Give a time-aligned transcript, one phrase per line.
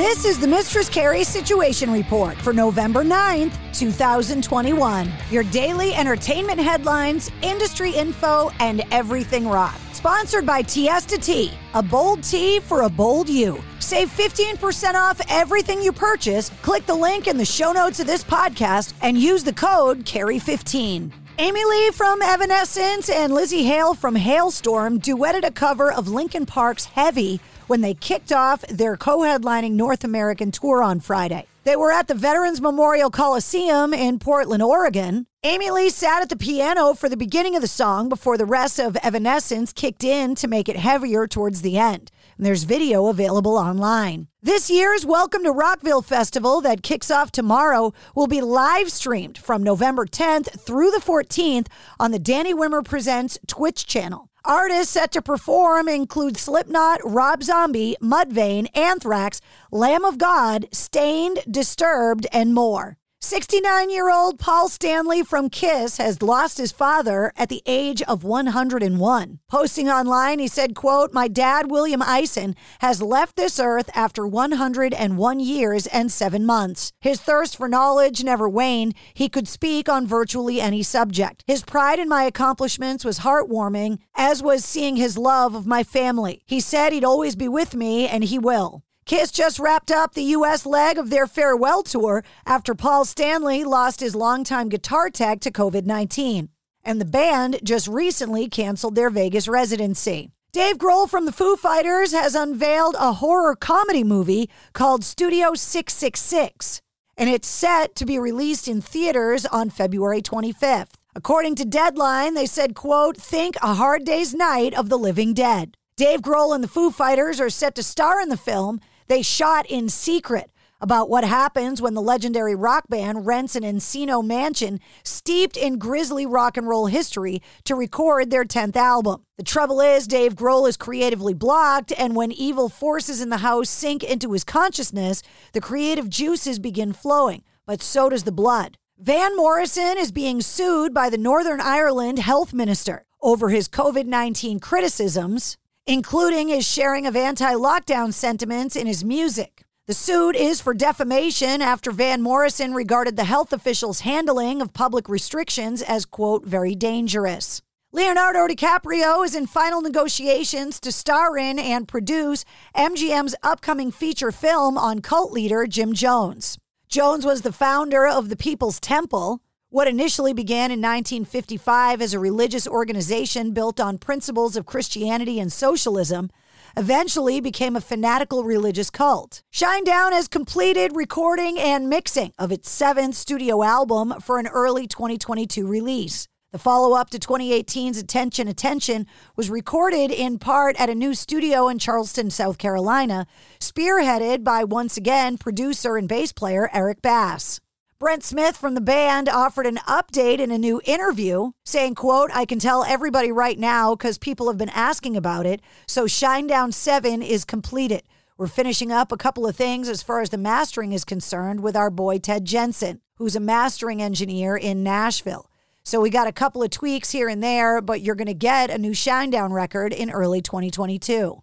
[0.00, 5.12] This is the Mistress Carrie Situation Report for November 9th, 2021.
[5.30, 9.78] Your daily entertainment headlines, industry info, and everything rock.
[9.92, 13.62] Sponsored by Tiesta Tea, a bold tea for a bold you.
[13.78, 16.50] Save 15% off everything you purchase.
[16.62, 21.12] Click the link in the show notes of this podcast and use the code CARRIE15.
[21.38, 26.86] Amy Lee from Evanescence and Lzzy Hale from Halestorm duetted a cover of Linkin Park's
[26.86, 27.38] Heavy
[27.70, 31.46] when they kicked off their co headlining North American tour on Friday.
[31.62, 35.26] They were at the Veterans Memorial Coliseum in Portland, Oregon.
[35.44, 38.80] Amy Lee sat at the piano for the beginning of the song before the rest
[38.80, 42.10] of Evanescence kicked in to make it heavier towards the end.
[42.36, 44.26] And there's video available online.
[44.42, 49.62] This year's Welcome to Rockville Festival that kicks off tomorrow will be live streamed from
[49.62, 51.68] November 10th through the 14th
[52.00, 54.29] on the Danny Wimmer Presents Twitch channel.
[54.44, 59.40] Artists set to perform include Slipknot, Rob Zombie, Mudvayne, Anthrax,
[59.70, 62.99] Lamb of God, Staind, Disturbed, and more.
[63.22, 68.24] 69 year old Paul Stanley from Kiss has lost his father at the age of
[68.24, 69.38] 101.
[69.48, 75.38] Posting online, he said, quote, My dad, William Eisen, has left this earth after 101
[75.38, 76.92] years and seven months.
[77.00, 78.94] His thirst for knowledge never waned.
[79.14, 81.44] He could speak on virtually any subject.
[81.46, 86.42] His pride in my accomplishments was heartwarming, as was seeing his love of my family.
[86.46, 88.82] He said he'd always be with me, and he will.
[89.10, 90.64] Kiss just wrapped up the U.S.
[90.64, 95.84] leg of their farewell tour after Paul Stanley lost his longtime guitar tech to COVID
[95.84, 96.48] 19.
[96.84, 100.30] And the band just recently canceled their Vegas residency.
[100.52, 106.80] Dave Grohl from the Foo Fighters has unveiled a horror comedy movie called Studio 666,
[107.16, 110.92] and it's set to be released in theaters on February 25th.
[111.16, 115.74] According to Deadline, they said, quote, think a hard day's night of the living dead.
[115.96, 119.66] Dave Grohl and the Foo Fighters are set to star in the film, they shot
[119.66, 125.56] in secret about what happens when the legendary rock band rents an Encino mansion steeped
[125.56, 129.24] in grisly rock and roll history to record their 10th album.
[129.36, 133.68] The trouble is, Dave Grohl is creatively blocked, and when evil forces in the house
[133.68, 138.78] sink into his consciousness, the creative juices begin flowing, but so does the blood.
[138.96, 144.60] Van Morrison is being sued by the Northern Ireland health minister over his COVID 19
[144.60, 149.64] criticisms including his sharing of anti lockdown sentiments in his music.
[149.86, 155.08] The suit is for defamation after Van Morrison regarded the health officials' handling of public
[155.08, 157.60] restrictions as, quote, very dangerous.
[157.92, 162.44] Leonardo DiCaprio is in final negotiations to star in and produce
[162.76, 166.56] MGM's upcoming feature film on cult leader Jim Jones.
[166.88, 172.18] Jones was the founder of the People's Temple, what initially began in 1955 as a
[172.18, 176.28] religious organization built on principles of Christianity and socialism
[176.76, 179.42] eventually became a fanatical religious cult.
[179.52, 185.66] Shinedown has completed recording and mixing of its seventh studio album for an early 2022
[185.66, 186.26] release.
[186.50, 189.06] The follow up to 2018's Attention Attention
[189.36, 193.24] was recorded in part at a new studio in Charleston, South Carolina,
[193.60, 197.60] spearheaded by once again producer and bass player Eric Bass.
[198.00, 202.46] Brent Smith from the band offered an update in a new interview saying, quote, I
[202.46, 205.60] can tell everybody right now because people have been asking about it.
[205.86, 208.04] So Shinedown 7 is completed.
[208.38, 211.76] We're finishing up a couple of things as far as the mastering is concerned with
[211.76, 215.50] our boy Ted Jensen, who's a mastering engineer in Nashville.
[215.82, 218.70] So we got a couple of tweaks here and there, but you're going to get
[218.70, 221.42] a new Shinedown record in early 2022.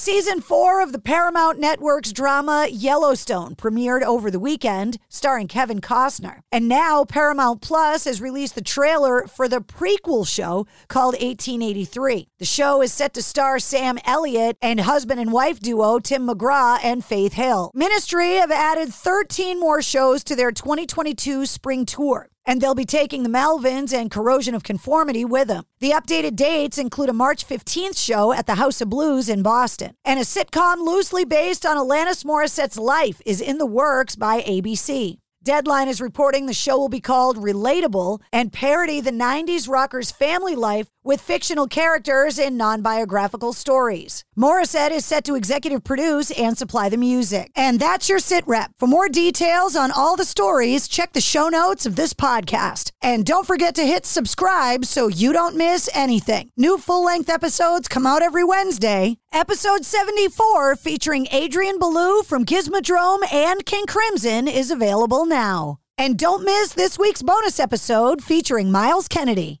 [0.00, 6.38] Season four of the Paramount Network's drama Yellowstone premiered over the weekend, starring Kevin Costner.
[6.52, 12.28] And now Paramount Plus has released the trailer for the prequel show called 1883.
[12.38, 16.78] The show is set to star Sam Elliott and husband and wife duo Tim McGraw
[16.80, 17.72] and Faith Hill.
[17.74, 23.22] Ministry have added 13 more shows to their 2022 spring tour and they'll be taking
[23.22, 25.64] the Melvins and Corrosion of Conformity with them.
[25.80, 29.94] The updated dates include a March 15th show at the House of Blues in Boston,
[30.02, 35.18] and a sitcom loosely based on Alanis Morissette's life is in the works by ABC.
[35.44, 40.56] Deadline is reporting the show will be called Relatable and parody the 90s rocker's family
[40.56, 44.22] life with fictional characters in non biographical stories.
[44.38, 47.50] Morissette is set to executive produce and supply the music.
[47.56, 48.72] And that's your sit rep.
[48.78, 52.90] For more details on all the stories, check the show notes of this podcast.
[53.02, 56.50] And don't forget to hit subscribe so you don't miss anything.
[56.58, 59.16] New full length episodes come out every Wednesday.
[59.32, 65.78] Episode 74, featuring Adrian Belew from Gizmodrome and King Crimson, is available now.
[65.96, 69.60] And don't miss this week's bonus episode featuring Myles Kennedy.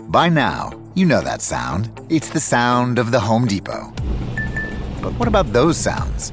[0.00, 2.00] By now, you know that sound.
[2.08, 3.92] It's the sound of the Home Depot.
[5.02, 6.32] But what about those sounds?